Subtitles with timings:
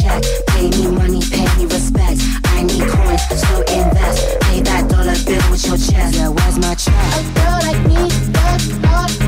[0.00, 0.22] Check?
[0.48, 2.20] Pay me money, pay me respect.
[2.44, 4.40] I need coins, so invest.
[4.40, 6.14] Pay that dollar bill with your chest.
[6.16, 6.94] Yeah, where's my check?
[6.94, 9.27] A girl like me, that's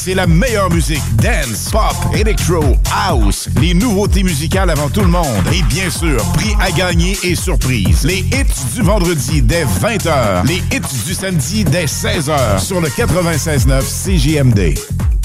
[0.00, 1.02] c'est la meilleure musique.
[1.16, 3.50] Dance, pop, electro, house.
[3.60, 5.26] Les nouveautés musicales avant tout le monde.
[5.52, 8.02] Et bien sûr, prix à gagner et surprise.
[8.04, 10.46] Les hits du vendredi dès 20h.
[10.46, 14.78] Les hits du samedi dès 16h sur le 96.9 CJMD.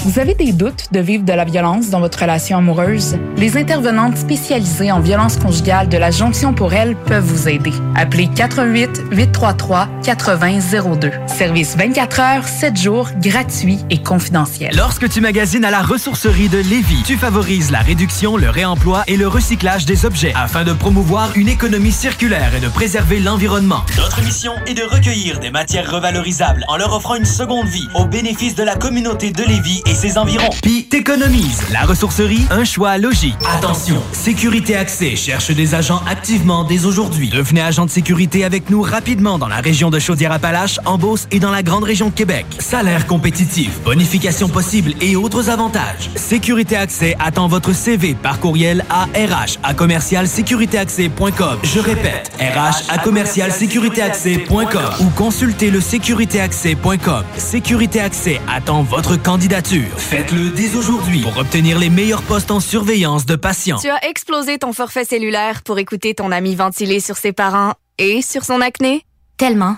[0.03, 3.17] Vous avez des doutes de vivre de la violence dans votre relation amoureuse?
[3.37, 7.73] Les intervenantes spécialisées en violence conjugale de la Jonction pour elle peuvent vous aider.
[7.97, 11.11] Appelez 88 833 8002.
[11.27, 14.75] Service 24 heures, 7 jours, gratuit et confidentiel.
[14.75, 19.15] Lorsque tu magasines à la ressourcerie de Lévis, tu favorises la réduction, le réemploi et
[19.15, 23.85] le recyclage des objets afin de promouvoir une économie circulaire et de préserver l'environnement.
[23.95, 28.05] Notre mission est de recueillir des matières revalorisables en leur offrant une seconde vie au
[28.05, 30.49] bénéfice de la communauté de Lévis et ses environs.
[30.61, 31.61] Puis t'économises.
[31.71, 33.35] La ressourcerie, un choix logique.
[33.57, 37.29] Attention, Sécurité Accès cherche des agents activement dès aujourd'hui.
[37.29, 41.51] Devenez agent sécurité avec nous rapidement dans la région de Chaudière-Appalaches, en Beauce et dans
[41.51, 42.45] la grande région de Québec.
[42.59, 46.09] Salaire compétitif, bonification possible et autres avantages.
[46.15, 51.59] Sécurité Accès attend votre CV par courriel à RH à commercialsécuritéaccès.com.
[51.63, 57.23] Je répète, RH à commercialsécuritéaccès.com ou consultez le sécuritéaccès.com.
[57.37, 59.97] Sécurité Accès attend votre candidature.
[59.97, 63.77] Faites-le dès aujourd'hui pour obtenir les meilleurs postes en surveillance de patients.
[63.79, 68.21] Tu as explosé ton forfait cellulaire pour écouter ton ami ventiler sur ses parents et
[68.21, 69.03] sur son acné?
[69.37, 69.77] Tellement.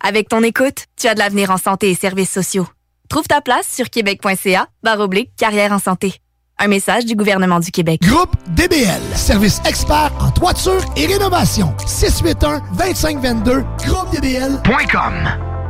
[0.00, 2.66] Avec ton écoute, tu as de l'avenir en santé et services sociaux.
[3.08, 6.14] Trouve ta place sur québec.ca barre oblique carrière en santé.
[6.58, 8.00] Un message du gouvernement du Québec.
[8.02, 11.74] Groupe DBL, service expert en toiture et rénovation.
[11.86, 15.55] 681-2522, groupedbl.com.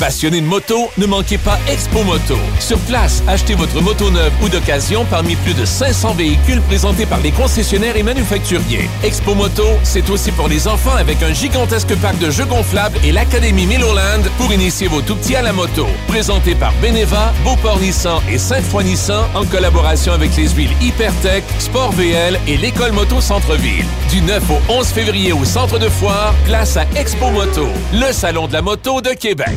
[0.00, 2.38] Passionné de moto, ne manquez pas Expo Moto.
[2.58, 7.20] Sur place, achetez votre moto neuve ou d'occasion parmi plus de 500 véhicules présentés par
[7.20, 8.88] les concessionnaires et manufacturiers.
[9.04, 13.12] Expo Moto, c'est aussi pour les enfants avec un gigantesque parc de jeux gonflables et
[13.12, 15.86] l'Académie Milloland pour initier vos tout-petits à la moto.
[16.08, 21.92] Présenté par Beneva, Beauport Nissan et Sainte-Foy Nissan en collaboration avec les huiles Hypertech, Sport
[21.92, 23.84] VL et l'École Moto Centre-Ville.
[24.10, 28.46] Du 9 au 11 février au centre de foire, place à Expo Moto, le salon
[28.46, 29.50] de la moto de Québec.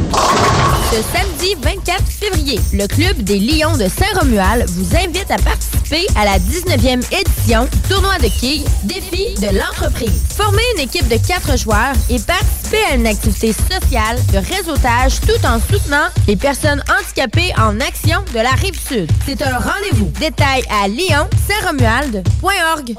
[0.91, 6.24] Ce samedi 24 février, le Club des Lions de Saint-Romuald vous invite à participer à
[6.25, 10.21] la 19e édition du tournoi de quilles Défi de l'entreprise.
[10.35, 15.44] Formez une équipe de quatre joueurs et participez à une activité sociale de réseautage tout
[15.45, 19.09] en soutenant les personnes handicapées en action de la Rive-Sud.
[19.25, 20.12] C'est un rendez-vous.
[20.19, 22.95] Détails à lyon-saint-romuald.org.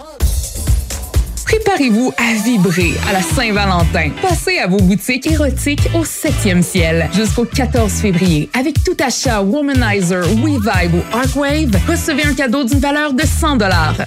[1.55, 4.11] Préparez-vous à vibrer à la Saint-Valentin.
[4.21, 8.51] Passez à vos boutiques érotiques au 7e ciel jusqu'au 14 février.
[8.59, 13.59] Avec tout achat Womanizer, WeVibe ou Arcwave, recevez un cadeau d'une valeur de 100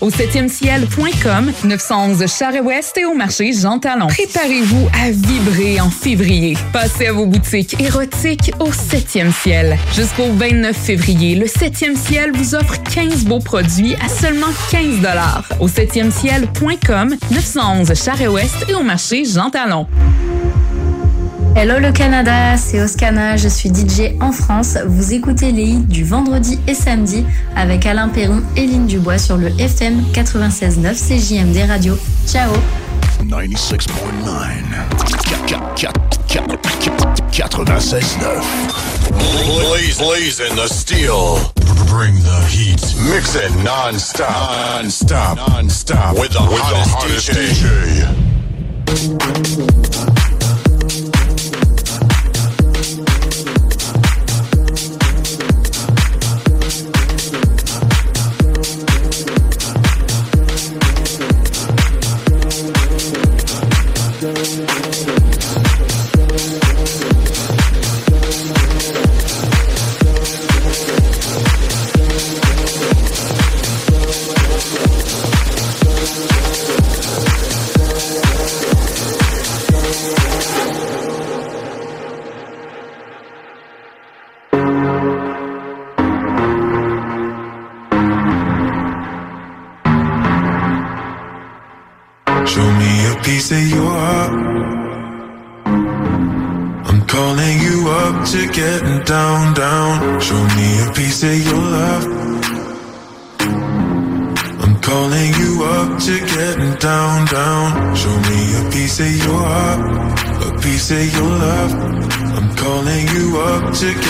[0.02, 4.08] au 7e ciel.com, 911 Charest-Ouest et au marché Jean Talon.
[4.08, 6.58] Préparez-vous à vibrer en février.
[6.74, 9.78] Passez à vos boutiques érotiques au 7e ciel.
[9.96, 14.98] Jusqu'au 29 février, le 7e ciel vous offre 15 beaux produits à seulement 15
[15.62, 19.86] au 7e ciel.com, 911 Charest-Ouest et au marché Jean Talon.
[21.56, 24.76] Hello le Canada, c'est Oscana, je suis DJ en France.
[24.88, 27.24] Vous écoutez les hits du vendredi et samedi
[27.56, 31.96] avec Alain Perron et Lynn Dubois sur le FM 96.9 CJMD Radio.
[32.26, 32.52] Ciao
[33.30, 33.78] 96.9
[37.32, 38.42] 96.9
[39.46, 41.57] Blaze, blaze in the steel.
[41.88, 42.82] Bring the heat.
[43.10, 44.30] Mix it non-stop.
[44.82, 45.38] Non-stop.
[45.38, 46.18] Non-stop.
[46.20, 48.04] With the, With hottest, the hottest DJ.
[50.06, 50.17] DJ.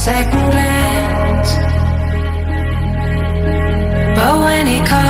[0.00, 1.50] second glance.
[4.16, 5.09] But when he calls,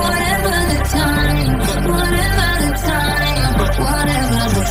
[0.00, 1.52] Whatever the time,
[1.92, 4.70] whatever the time, whatever the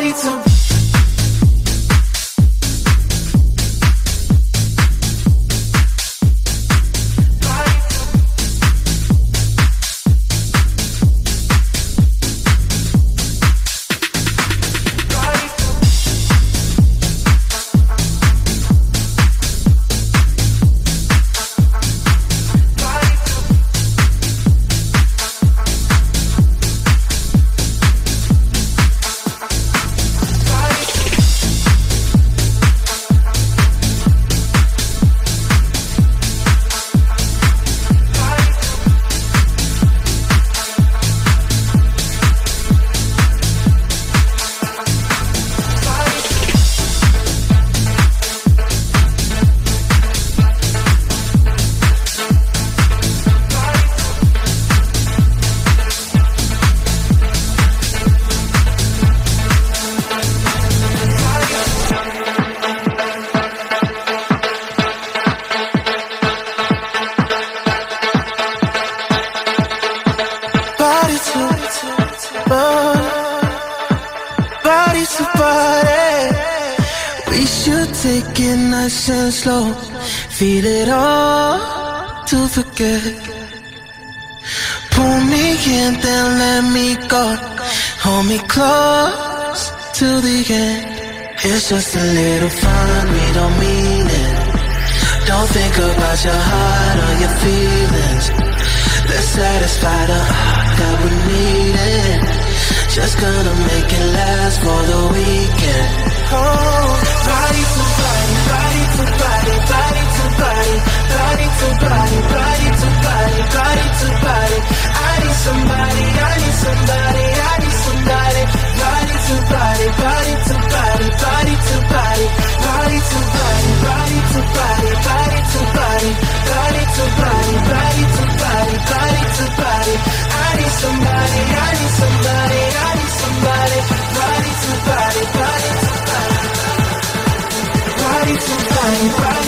[0.00, 0.49] ready to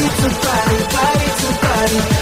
[0.03, 2.22] body, to body, body to body,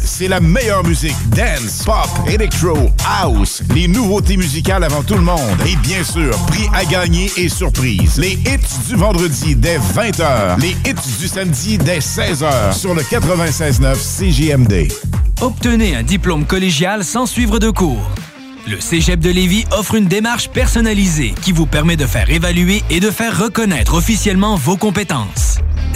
[0.21, 1.15] c'est la meilleure musique.
[1.29, 3.63] Dance, pop, electro, house.
[3.73, 5.57] Les nouveautés musicales avant tout le monde.
[5.65, 8.19] Et bien sûr, prix à gagner et surprise.
[8.19, 10.59] Les hits du vendredi dès 20h.
[10.59, 14.91] Les hits du samedi dès 16h sur le 96.9 CJMD.
[15.41, 18.07] Obtenez un diplôme collégial sans suivre de cours.
[18.67, 22.99] Le Cégep de Lévis offre une démarche personnalisée qui vous permet de faire évaluer et
[22.99, 25.40] de faire reconnaître officiellement vos compétences.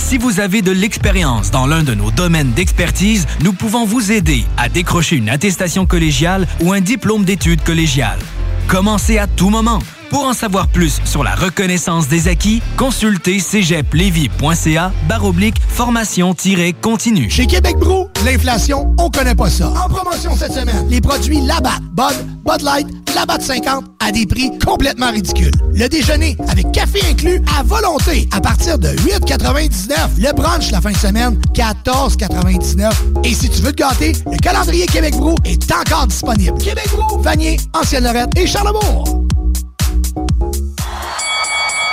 [0.05, 4.45] Si vous avez de l'expérience dans l'un de nos domaines d'expertise, nous pouvons vous aider
[4.55, 8.19] à décrocher une attestation collégiale ou un diplôme d'études collégiales.
[8.67, 9.79] Commencez à tout moment.
[10.11, 17.31] Pour en savoir plus sur la reconnaissance des acquis, consultez cégeplevy.ca baroblique formation-continue.
[17.31, 19.69] Chez Québec Brou, l'inflation, on connaît pas ça.
[19.69, 24.51] En promotion cette semaine, les produits Labatt, Bud, Bud Light, Labatt 50 à des prix
[24.59, 25.53] complètement ridicules.
[25.73, 30.19] Le déjeuner avec café inclus à volonté à partir de 8,99.
[30.19, 32.91] Le brunch la fin de semaine, 14,99.
[33.23, 36.57] Et si tu veux te gâter, le calendrier Québec Brou est encore disponible.
[36.57, 39.23] Québec Brou, Vanier, Ancienne-Lorette et Charlebourg.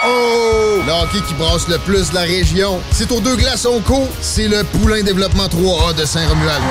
[0.05, 0.82] Oh!
[0.85, 2.81] Le hockey qui brasse le plus de la région.
[2.90, 6.62] C'est aux deux glaçons co, c'est le Poulain Développement 3A de Saint-Romuald.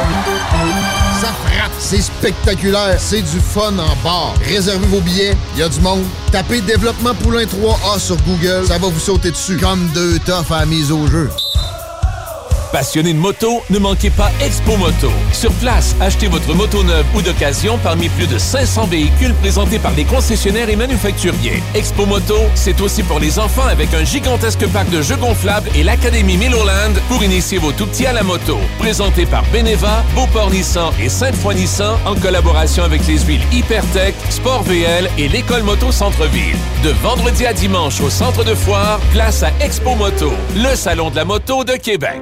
[1.22, 4.34] Ça frappe, c'est spectaculaire, c'est du fun en bar.
[4.43, 6.03] Réservez vos billets, il y a du monde.
[6.31, 9.57] Tapez Développement Poulain 3A sur Google, ça va vous sauter dessus.
[9.57, 11.30] Comme deux toughs à mise au jeu.
[12.72, 15.11] Passionné de moto, ne manquez pas Expo Moto.
[15.34, 19.91] Sur place, achetez votre moto neuve ou d'occasion parmi plus de 500 véhicules présentés par
[19.91, 21.61] des concessionnaires et manufacturiers.
[21.76, 25.84] Expo Moto, c'est aussi pour les enfants avec un gigantesque parc de jeux gonflables et
[25.84, 28.57] l'Académie Milloland pour initier vos tout-petits à la moto.
[28.80, 34.64] Présenté par Beneva, Beauport Nissan et Sainte-Foy Nissan en collaboration avec les huiles Hypertech, Sport
[34.64, 36.57] VL et l'École Moto Centre-Ville.
[36.84, 41.18] De vendredi à dimanche au centre de foire, place à Expo Moto, le salon de
[41.18, 42.22] la moto de Québec.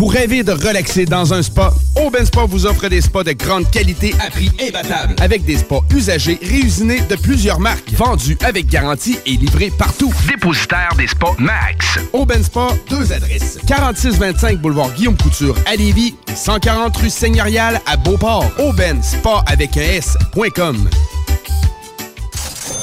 [0.00, 1.74] Vous rêvez de relaxer dans un spa?
[1.94, 5.14] Aubin Spa vous offre des spas de grande qualité à prix imbattable.
[5.20, 7.92] Avec des spas usagés réusinés de plusieurs marques.
[7.92, 10.10] Vendus avec garantie et livrés partout.
[10.26, 11.98] Dépositaire des spas Max.
[12.14, 13.58] Aubin Spa, deux adresses.
[13.66, 18.50] 4625 boulevard Guillaume Couture à Lévis et 140 rue Seigneurial à Beauport.
[18.58, 20.88] Aubin Spa avec un S.com.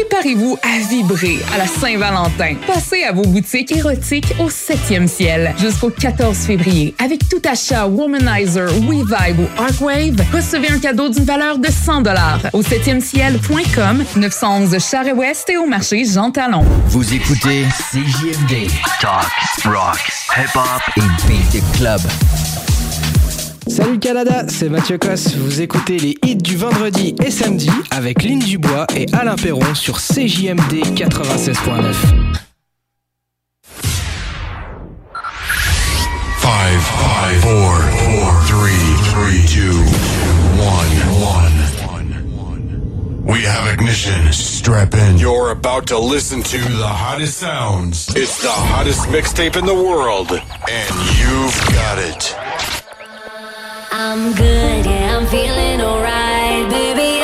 [0.00, 2.54] Préparez-vous à vibrer à la Saint-Valentin.
[2.66, 6.94] Passez à vos boutiques érotiques au 7e ciel jusqu'au 14 février.
[6.98, 12.02] Avec tout achat Womanizer, WeVibe ou Arcwave, recevez un cadeau d'une valeur de 100
[12.54, 16.64] au 7e ciel.com, 911 Charest-Ouest et au marché Jean Talon.
[16.86, 18.70] Vous écoutez CJMD.
[19.02, 19.26] Talk,
[19.64, 20.00] rock,
[20.34, 22.00] hip-hop et beat club.
[23.70, 25.36] Salut Canada, c'est Mathieu Cosse.
[25.36, 29.98] Vous écoutez les hits du vendredi et samedi avec Lynn Dubois et Alain Perron sur
[30.00, 31.94] CJMD 96.9.
[36.40, 38.74] Five, five, four, four, three,
[39.12, 39.76] three, two,
[40.58, 40.90] one,
[41.22, 41.50] one.
[43.24, 44.32] We have ignition.
[44.32, 45.16] Strap in.
[45.16, 48.08] You're about to listen to the hottest sounds.
[48.16, 52.34] It's the hottest mixtape in the world, and you've got it.
[53.92, 56.70] I'm good, yeah, I'm feeling alright.
[56.70, 57.19] Baby,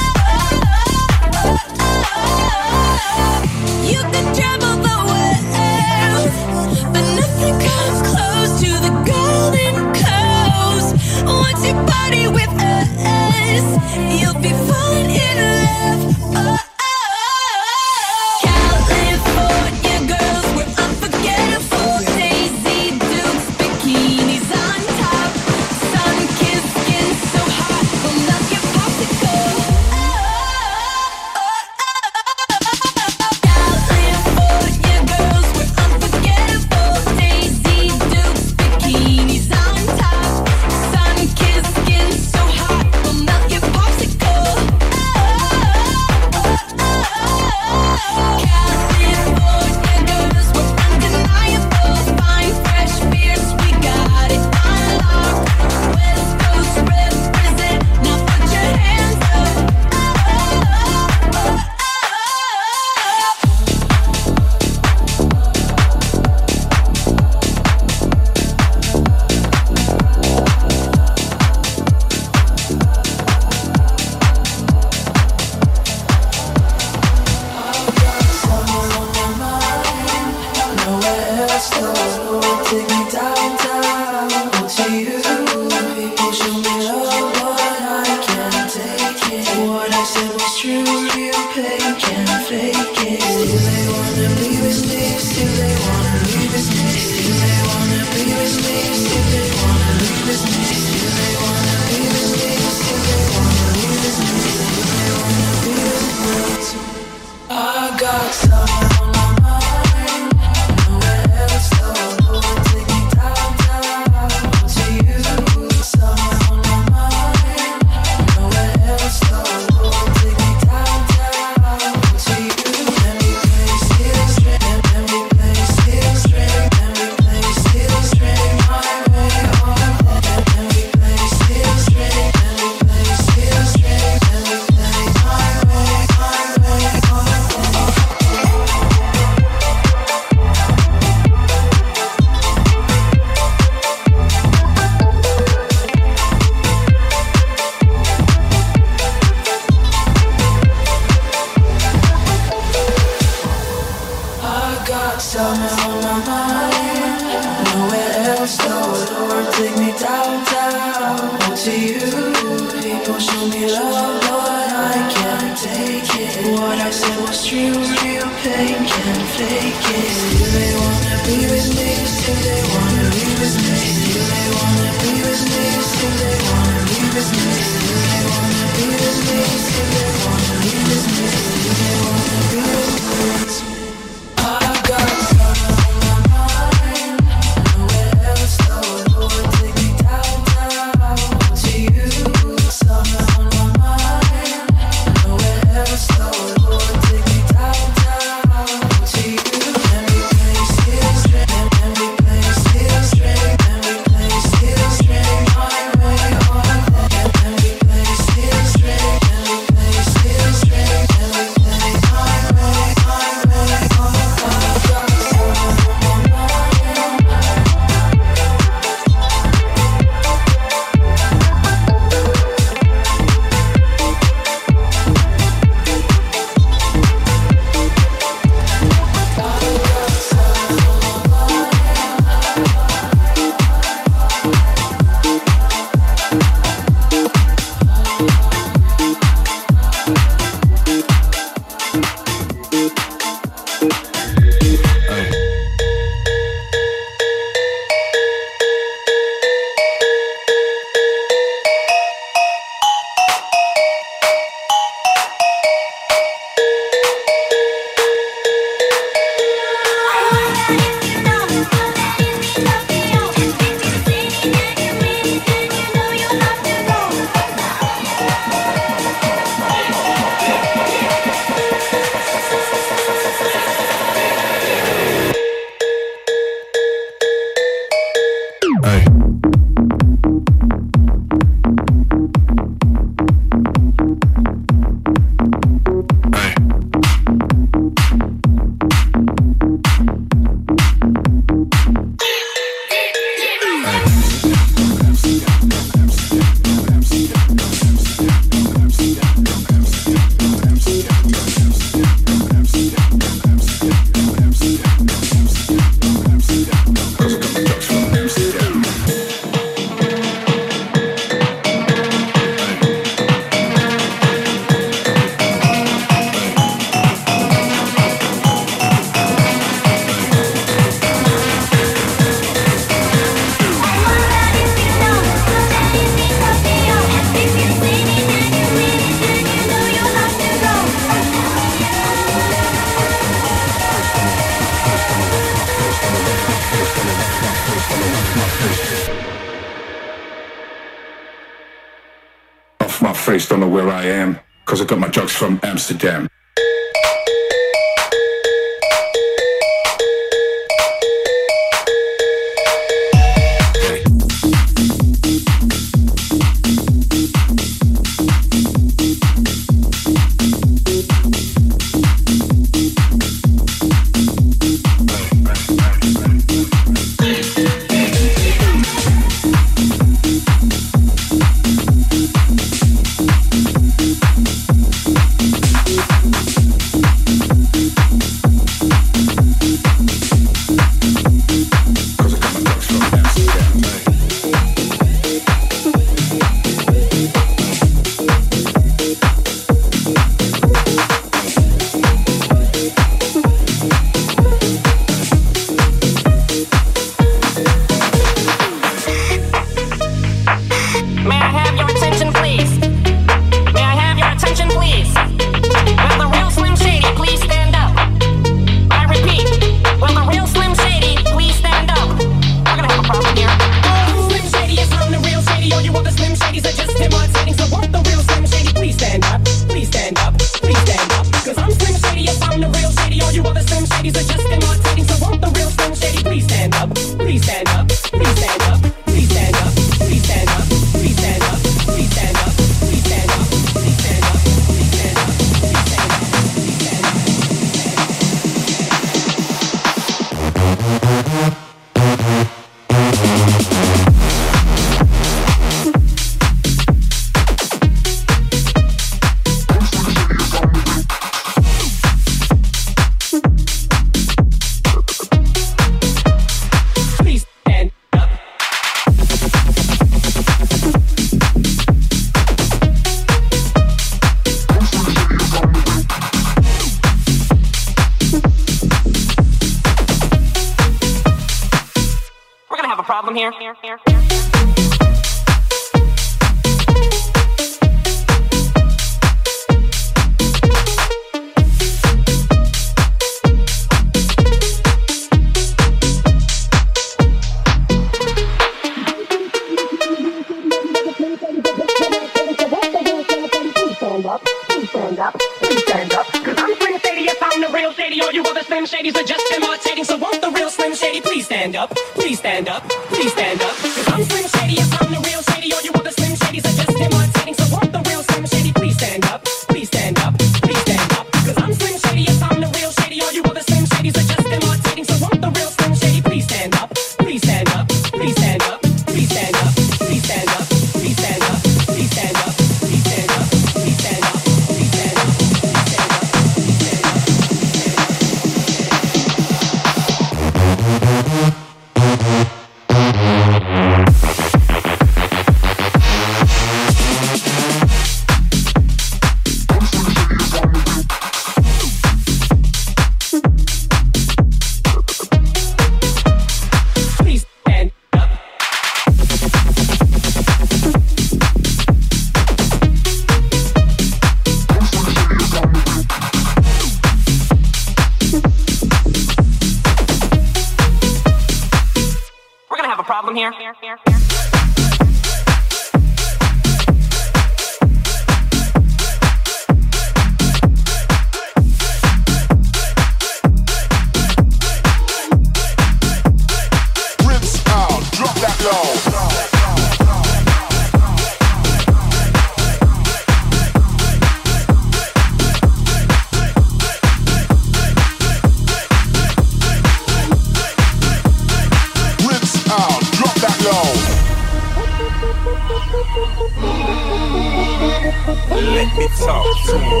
[599.20, 600.00] talk to him.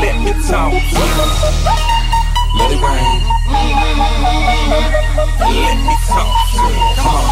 [0.00, 1.28] Let me talk to him.
[2.58, 3.20] Let it rain.
[5.64, 6.96] Let me talk to him.
[6.96, 7.30] Come on.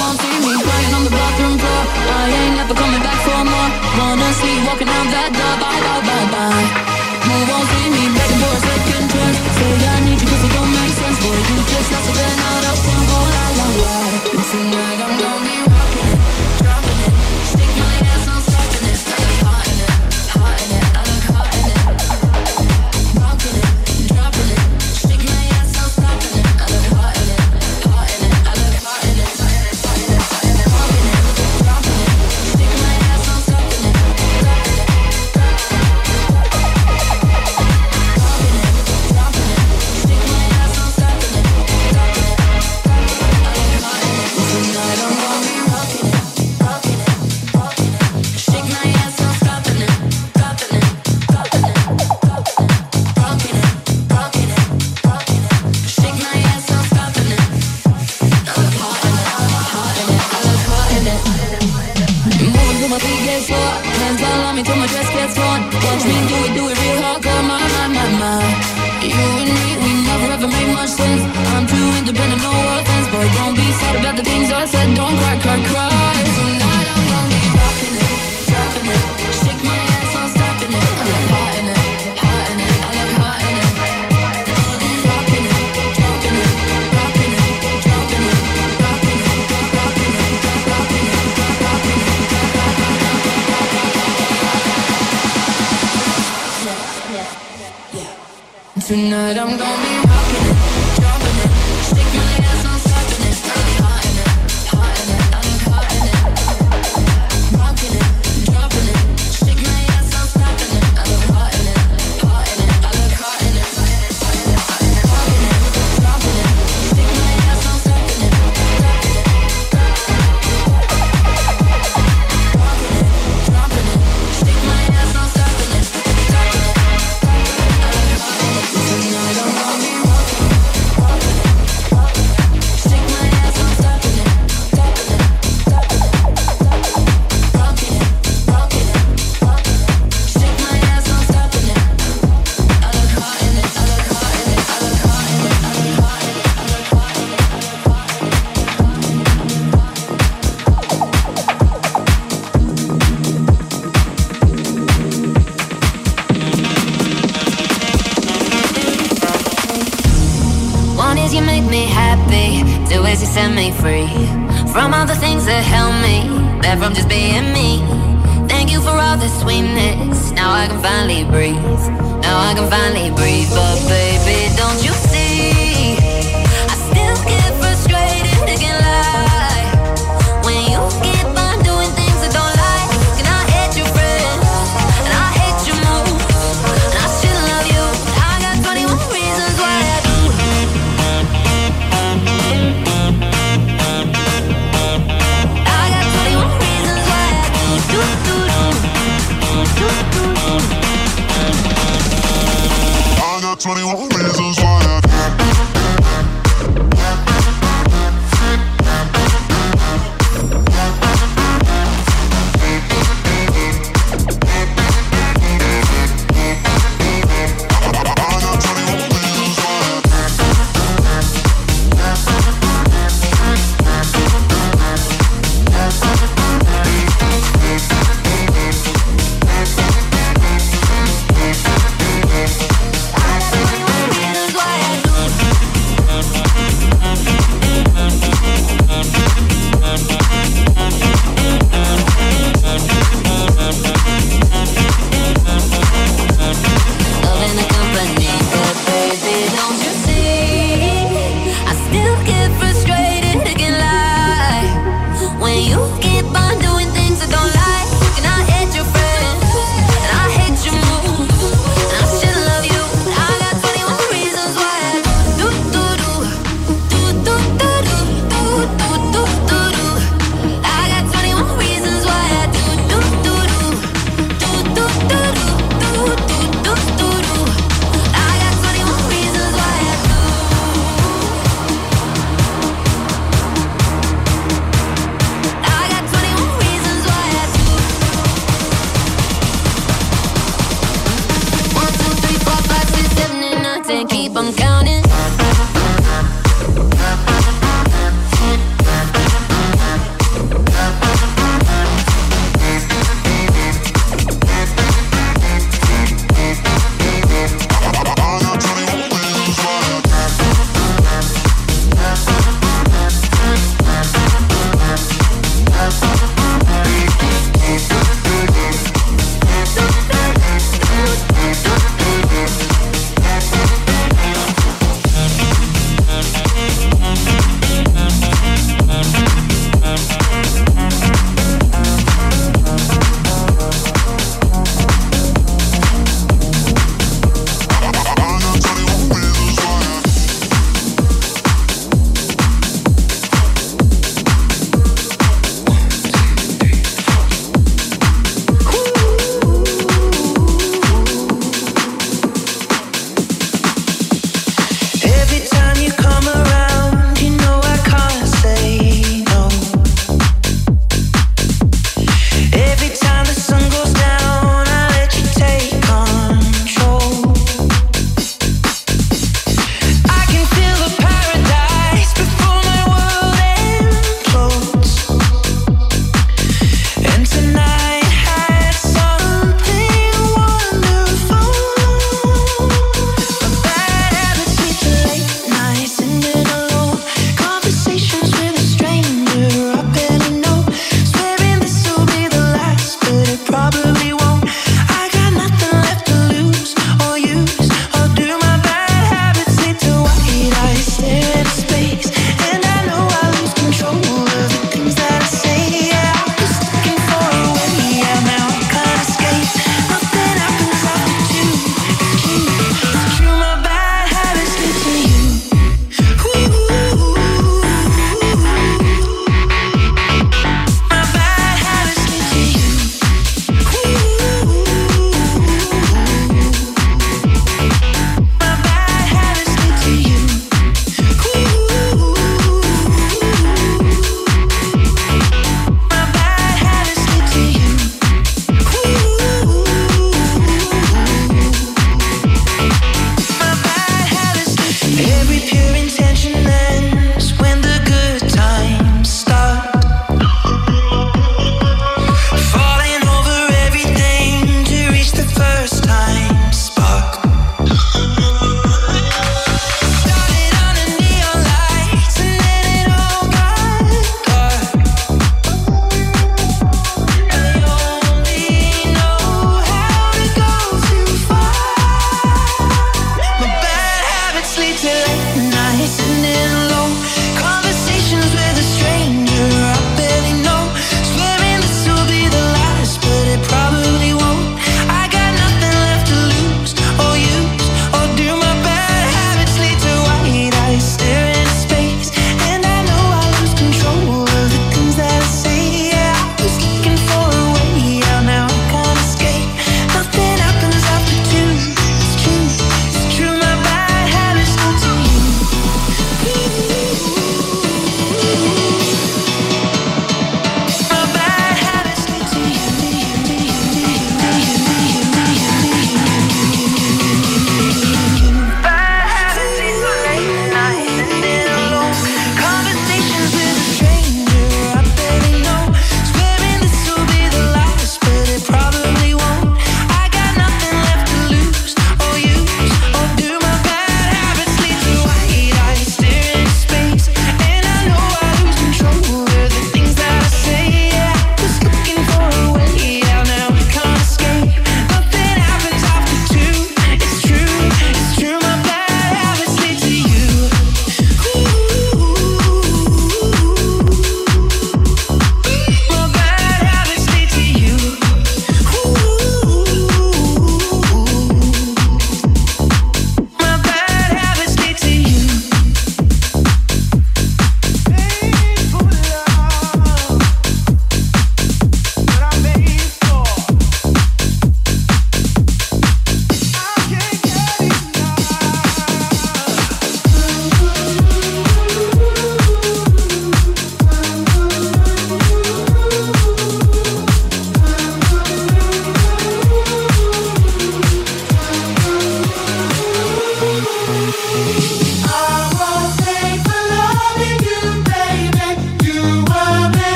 [0.00, 1.82] won't see me crying on the bathroom floor.
[2.16, 3.70] I ain't never coming back for more.
[4.00, 5.54] Wanna see walking out that door.
[5.60, 6.64] Bye, bye, bye, bye.
[7.28, 9.38] You won't see me begging for a second chance.
[9.56, 11.18] Say I need you cause it don't make sense.
[11.20, 13.66] Boy, you just lost it and I don't wanna go la la
[14.80, 15.49] I don't know.